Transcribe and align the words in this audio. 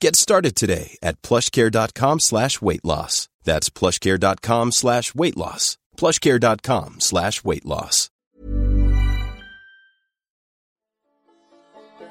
Get 0.00 0.16
started 0.16 0.54
today 0.54 0.96
at 1.02 1.20
plushcare.com 1.22 2.20
slash 2.20 2.60
weight 2.60 2.84
loss. 2.84 3.28
That's 3.44 3.70
plushcare.com 3.70 4.72
slash 4.72 5.14
weight 5.14 5.36
loss. 5.36 5.76
plushcare.com 5.96 7.00
slash 7.00 7.44
weight 7.44 7.64
loss. 7.64 8.10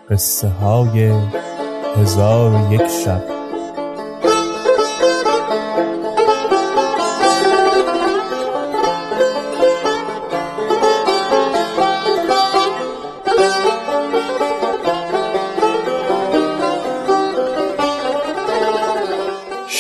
قصه 0.10 0.48
های 0.48 1.12
هزار 1.98 2.52
و 2.52 2.74
یک 2.74 2.88
شب 2.88 3.37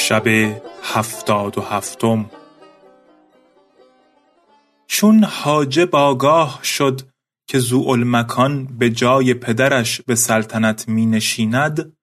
شب 0.09 0.27
هفتاد 0.83 1.59
و 1.59 1.61
هفتم. 1.61 2.31
چون 4.87 5.25
حاجب 5.25 5.97
آگاه 5.97 6.61
شد 6.65 7.01
که 7.49 7.59
ذوالمکان 7.59 8.79
به 8.79 8.91
جای 8.91 9.35
پدرش 9.35 10.01
به 10.03 10.15
سلطنت 10.15 10.89
می 10.89 11.07
نشیند 11.07 11.97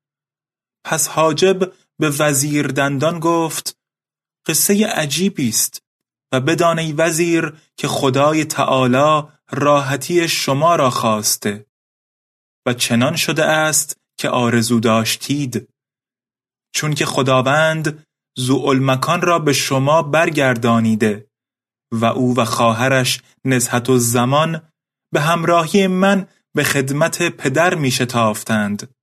پس 0.85 1.07
حاجب 1.07 1.73
به 1.99 2.09
وزیر 2.09 2.67
دندان 2.67 3.19
گفت 3.19 3.77
قصه 4.47 4.87
عجیبی 4.87 5.49
است 5.49 5.83
و 6.31 6.39
بدان 6.39 6.79
ای 6.79 6.93
وزیر 6.93 7.53
که 7.77 7.87
خدای 7.87 8.45
تعالی 8.45 9.27
راحتی 9.51 10.27
شما 10.27 10.75
را 10.75 10.89
خواسته. 10.89 11.65
و 12.65 12.73
چنان 12.73 13.15
شده 13.15 13.45
است 13.45 13.97
که 14.17 14.29
آرزو 14.29 14.79
داشتید. 14.79 15.74
چون 16.75 16.93
که 16.93 17.05
خداوند 17.05 18.05
ذوالمکان 18.39 19.21
را 19.21 19.39
به 19.39 19.53
شما 19.53 20.01
برگردانیده 20.01 21.29
و 21.91 22.05
او 22.05 22.37
و 22.37 22.45
خواهرش 22.45 23.21
نزهت 23.45 23.89
الزمان 23.89 24.71
به 25.13 25.21
همراهی 25.21 25.87
من 25.87 26.27
به 26.55 26.63
خدمت 26.63 27.21
پدر 27.21 27.75
می 27.75 27.91
شتافتند. 27.91 28.95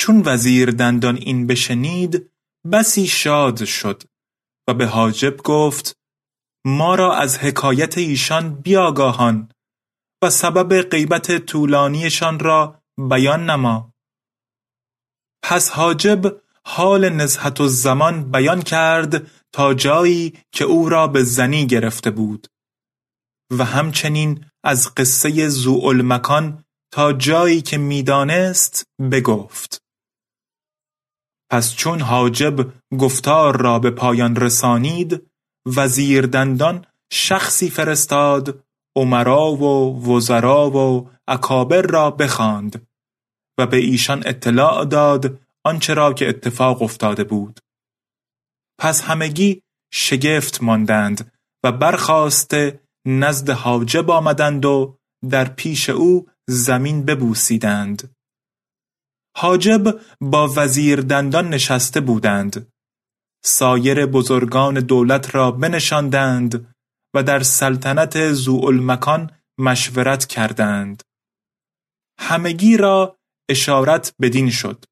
چون 0.00 0.22
وزیر 0.26 0.70
دندان 0.70 1.16
این 1.16 1.46
بشنید 1.46 2.30
بسی 2.72 3.06
شاد 3.06 3.64
شد 3.64 4.02
و 4.68 4.74
به 4.74 4.86
حاجب 4.86 5.36
گفت 5.36 5.96
ما 6.66 6.94
را 6.94 7.16
از 7.16 7.38
حکایت 7.38 7.98
ایشان 7.98 8.54
بیاگاهان 8.54 9.48
و 10.24 10.30
سبب 10.30 10.82
غیبت 10.82 11.46
طولانیشان 11.46 12.38
را 12.38 12.82
بیان 13.10 13.50
نما 13.50 13.93
پس 15.46 15.70
حاجب 15.70 16.40
حال 16.66 17.08
نزهت 17.08 17.60
الزمان 17.60 18.30
بیان 18.30 18.62
کرد 18.62 19.30
تا 19.52 19.74
جایی 19.74 20.32
که 20.52 20.64
او 20.64 20.88
را 20.88 21.06
به 21.06 21.22
زنی 21.22 21.66
گرفته 21.66 22.10
بود. 22.10 22.46
و 23.50 23.64
همچنین 23.64 24.44
از 24.64 24.94
قصه 24.94 25.48
ذوالمکان 25.48 26.64
تا 26.92 27.12
جایی 27.12 27.62
که 27.62 27.78
می‌دانست 27.78 28.84
بگفت. 29.12 29.82
پس 31.50 31.74
چون 31.74 32.00
حاجب 32.00 32.72
گفتار 32.98 33.60
را 33.60 33.78
به 33.78 33.90
پایان 33.90 34.36
رسانید 34.36 35.30
وزیر 35.66 36.26
دندان 36.26 36.86
شخصی 37.12 37.70
فرستاد 37.70 38.64
عمرا 38.96 39.52
و 39.52 40.02
وزرا 40.12 40.70
و 40.70 41.10
اکابر 41.28 41.82
را 41.82 42.10
بخواند. 42.10 42.86
و 43.58 43.66
به 43.66 43.76
ایشان 43.76 44.22
اطلاع 44.26 44.84
داد 44.84 45.40
آنچه 45.64 45.94
را 45.94 46.12
که 46.12 46.28
اتفاق 46.28 46.82
افتاده 46.82 47.24
بود. 47.24 47.60
پس 48.78 49.02
همگی 49.02 49.62
شگفت 49.92 50.62
ماندند 50.62 51.32
و 51.64 51.72
برخاسته 51.72 52.80
نزد 53.06 53.50
حاجب 53.50 54.10
آمدند 54.10 54.64
و 54.64 54.96
در 55.30 55.44
پیش 55.44 55.90
او 55.90 56.28
زمین 56.48 57.04
ببوسیدند. 57.04 58.14
حاجب 59.36 60.00
با 60.20 60.52
وزیر 60.56 61.00
دندان 61.00 61.48
نشسته 61.48 62.00
بودند. 62.00 62.72
سایر 63.44 64.06
بزرگان 64.06 64.74
دولت 64.74 65.34
را 65.34 65.50
بنشاندند 65.50 66.74
و 67.14 67.22
در 67.22 67.42
سلطنت 67.42 68.32
ذوالمکان 68.32 69.30
مشورت 69.58 70.26
کردند. 70.26 71.02
همگی 72.18 72.76
را 72.76 73.16
اشارت 73.48 74.14
بدین 74.20 74.50
شد. 74.50 74.84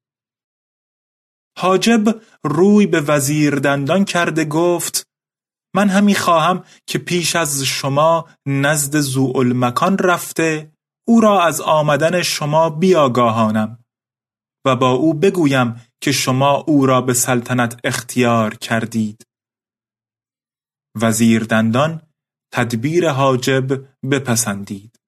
حاجب 1.57 2.21
روی 2.43 2.87
به 2.87 3.01
وزیر 3.01 3.55
دندان 3.55 4.05
کرده 4.05 4.45
گفت 4.45 5.07
من 5.75 5.89
همی 5.89 6.15
خواهم 6.15 6.63
که 6.87 6.99
پیش 6.99 7.35
از 7.35 7.63
شما 7.63 8.29
نزد 8.45 8.99
ذوالمکان 8.99 9.97
رفته 9.97 10.71
او 11.07 11.21
را 11.21 11.43
از 11.43 11.61
آمدن 11.61 12.21
شما 12.21 12.69
بیاگاهانم 12.69 13.83
و 14.65 14.75
با 14.75 14.91
او 14.91 15.13
بگویم 15.13 15.81
که 16.01 16.11
شما 16.11 16.51
او 16.51 16.85
را 16.85 17.01
به 17.01 17.13
سلطنت 17.13 17.79
اختیار 17.83 18.55
کردید. 18.55 19.27
وزیر 21.01 21.43
دندان 21.43 22.01
تدبیر 22.53 23.09
حاجب 23.09 23.87
بپسندید. 24.11 24.99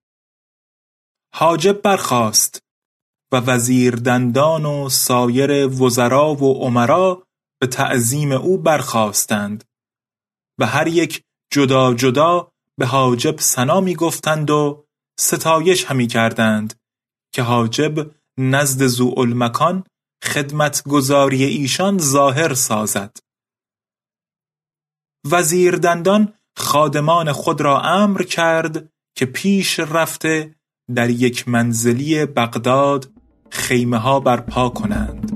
حاجب 1.34 1.82
برخاست. 1.82 2.65
و 3.32 3.36
وزیر 3.36 3.96
دندان 3.96 4.64
و 4.64 4.88
سایر 4.88 5.66
وزرا 5.66 6.34
و 6.34 6.54
عمرا 6.54 7.26
به 7.60 7.66
تعظیم 7.66 8.32
او 8.32 8.58
برخاستند. 8.58 9.64
و 10.58 10.66
هر 10.66 10.86
یک 10.86 11.22
جدا 11.52 11.94
جدا 11.94 12.52
به 12.78 12.86
حاجب 12.86 13.38
سنا 13.38 13.80
می 13.80 13.94
گفتند 13.94 14.50
و 14.50 14.84
ستایش 15.18 15.84
همی 15.84 16.06
کردند 16.06 16.74
که 17.32 17.42
حاجب 17.42 18.10
نزد 18.38 18.86
ذوالمکان 18.86 19.84
خدمتگزاری 20.24 21.44
ایشان 21.44 21.98
ظاهر 21.98 22.54
سازد. 22.54 23.16
وزیر 25.30 25.76
دندان 25.76 26.32
خادمان 26.56 27.32
خود 27.32 27.60
را 27.60 27.80
امر 27.80 28.22
کرد 28.22 28.88
که 29.16 29.26
پیش 29.26 29.78
رفته 29.78 30.54
در 30.94 31.10
یک 31.10 31.48
منزلی 31.48 32.26
بغداد 32.26 33.15
خیمه 33.56 33.96
ها 33.96 34.20
برپا 34.20 34.68
کنند. 34.68 35.32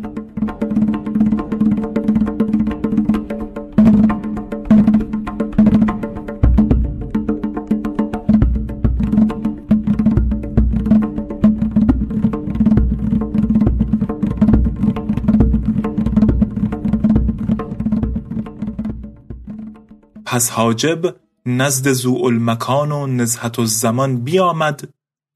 پس 20.25 20.51
حاجب 20.51 21.17
نزد 21.47 21.93
زوالمکان 21.93 22.93
و 22.93 23.07
نزهت 23.07 23.59
الزمان 23.59 24.25
بیامد 24.25 24.89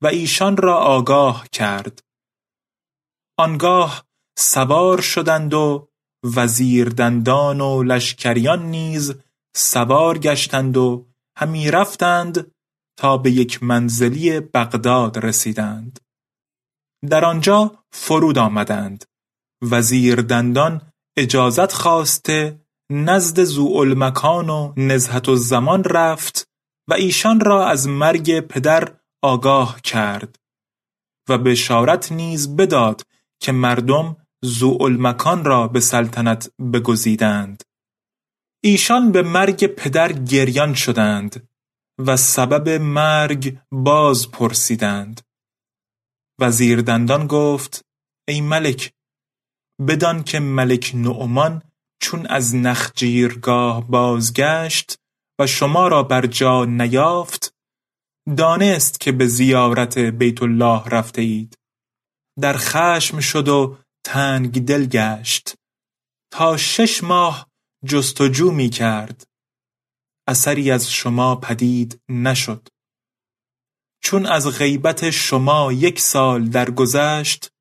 و 0.02 0.06
ایشان 0.06 0.56
را 0.56 0.76
آگاه 0.76 1.44
کرد. 1.52 2.00
آنگاه 3.38 4.04
سوار 4.38 5.00
شدند 5.00 5.54
و 5.54 5.88
وزیردندان 6.36 7.60
و 7.60 7.82
لشکریان 7.82 8.66
نیز 8.66 9.14
سوار 9.56 10.18
گشتند 10.18 10.76
و 10.76 11.06
همی 11.38 11.70
رفتند 11.70 12.50
تا 12.98 13.16
به 13.16 13.30
یک 13.30 13.62
منزلی 13.62 14.40
بغداد 14.40 15.18
رسیدند. 15.18 16.00
در 17.08 17.24
آنجا 17.24 17.84
فرود 17.92 18.38
آمدند. 18.38 19.04
وزیردندان 19.62 20.92
اجازت 21.16 21.72
خواسته 21.72 22.60
نزد 22.90 23.44
زوالمکان 23.44 24.50
و 24.50 24.72
نزهت 24.76 25.28
الزمان 25.28 25.84
رفت 25.84 26.48
و 26.88 26.94
ایشان 26.94 27.40
را 27.40 27.68
از 27.68 27.88
مرگ 27.88 28.40
پدر 28.40 28.96
آگاه 29.22 29.80
کرد 29.80 30.36
و 31.28 31.38
بشارت 31.38 32.12
نیز 32.12 32.56
بداد 32.56 33.02
که 33.44 33.52
مردم 33.52 34.16
زوالمکان 34.44 35.44
را 35.44 35.68
به 35.68 35.80
سلطنت 35.80 36.50
بگزیدند. 36.72 37.62
ایشان 38.62 39.12
به 39.12 39.22
مرگ 39.22 39.66
پدر 39.66 40.12
گریان 40.12 40.74
شدند 40.74 41.48
و 41.98 42.16
سبب 42.16 42.68
مرگ 42.68 43.58
باز 43.72 44.30
پرسیدند. 44.30 45.20
وزیردندان 46.40 47.26
گفت 47.26 47.84
ای 48.28 48.40
ملک 48.40 48.92
بدان 49.88 50.22
که 50.22 50.40
ملک 50.40 50.92
نعمان 50.94 51.62
چون 52.00 52.26
از 52.26 52.54
نخجیرگاه 52.54 53.88
بازگشت 53.88 54.98
و 55.38 55.46
شما 55.46 55.88
را 55.88 56.02
بر 56.02 56.26
جا 56.26 56.64
نیافت 56.64 57.54
دانست 58.36 59.00
که 59.00 59.12
به 59.12 59.26
زیارت 59.26 59.98
بیت 59.98 60.42
الله 60.42 60.82
رفته 60.84 61.22
اید 61.22 61.58
در 62.40 62.56
خشم 62.56 63.20
شد 63.20 63.48
و 63.48 63.76
تنگ 64.04 64.64
دل 64.64 64.86
گشت. 64.86 65.54
تا 66.32 66.56
شش 66.56 67.04
ماه 67.04 67.50
جستجو 67.84 68.50
می 68.50 68.70
کرد. 68.70 69.26
اثری 70.28 70.70
از 70.70 70.92
شما 70.92 71.36
پدید 71.36 72.00
نشد. 72.08 72.68
چون 74.02 74.26
از 74.26 74.58
غیبت 74.58 75.10
شما 75.10 75.72
یک 75.72 76.00
سال 76.00 76.44
درگذشت 76.44 77.52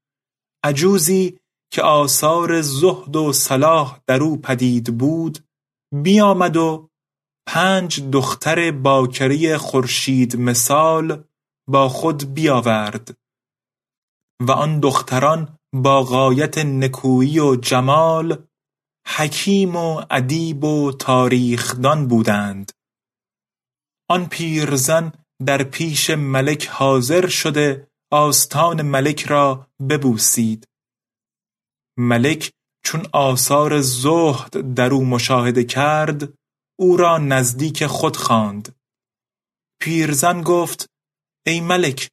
عجوزی 0.64 1.40
که 1.72 1.82
آثار 1.82 2.62
زهد 2.62 3.16
و 3.16 3.34
صلاح 3.34 4.00
در 4.08 4.24
او 4.24 4.42
پدید 4.42 4.98
بود 4.98 5.40
بیامد 5.94 6.58
و 6.58 6.90
پنج 7.48 8.04
دختر 8.12 8.72
باکره 8.72 9.58
خورشید 9.58 10.38
مثال 10.38 11.24
با 11.68 11.90
خود 11.90 12.34
بیاورد. 12.34 13.18
و 14.42 14.52
آن 14.52 14.80
دختران 14.80 15.58
با 15.74 16.04
غایت 16.04 16.58
نکویی 16.58 17.40
و 17.40 17.56
جمال 17.56 18.48
حکیم 19.08 19.76
و 19.76 20.06
ادیب 20.12 20.64
و 20.64 20.92
تاریخدان 20.92 22.08
بودند. 22.08 22.72
آن 24.10 24.26
پیرزن 24.26 25.12
در 25.46 25.64
پیش 25.64 26.10
ملک 26.10 26.68
حاضر 26.68 27.28
شده 27.28 27.88
آستان 28.12 28.82
ملک 28.82 29.24
را 29.24 29.68
ببوسید. 29.90 30.68
ملک 31.98 32.52
چون 32.86 33.08
آثار 33.14 33.82
زهد 33.82 34.74
در 34.76 34.94
او 34.94 35.06
مشاهده 35.06 35.64
کرد 35.64 36.34
او 36.80 36.98
را 36.98 37.18
نزدیک 37.18 37.86
خود 37.86 38.18
خواند. 38.18 38.76
پیرزن 39.82 40.42
گفت 40.42 40.90
ای 41.46 41.62
ملک 41.62 42.10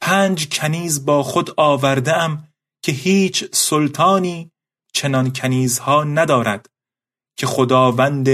پنج 0.00 0.48
کنیز 0.48 1.04
با 1.04 1.22
خود 1.22 1.50
آورده 1.56 2.16
ام 2.16 2.48
که 2.82 2.92
هیچ 2.92 3.44
سلطانی 3.52 4.50
چنان 4.92 5.32
کنیزها 5.32 6.04
ندارد 6.04 6.66
که 7.36 7.46
خداوند 7.46 8.28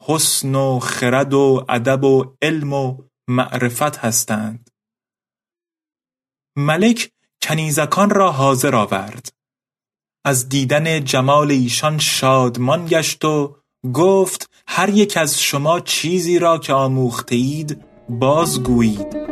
حسن 0.00 0.54
و 0.54 0.78
خرد 0.78 1.34
و 1.34 1.64
ادب 1.68 2.04
و 2.04 2.36
علم 2.42 2.72
و 2.72 3.02
معرفت 3.28 3.96
هستند. 3.96 4.70
ملک 6.56 7.10
کنیزکان 7.42 8.10
را 8.10 8.32
حاضر 8.32 8.74
آورد. 8.74 9.32
از 10.24 10.48
دیدن 10.48 11.04
جمال 11.04 11.50
ایشان 11.50 11.98
شادمان 11.98 12.86
گشت 12.86 13.24
و 13.24 13.56
گفت 13.94 14.50
هر 14.66 14.88
یک 14.88 15.16
از 15.16 15.42
شما 15.42 15.80
چیزی 15.80 16.38
را 16.38 16.58
که 16.58 16.72
آموخته 16.72 17.34
اید 17.34 17.84
بازگویید. 18.08 19.31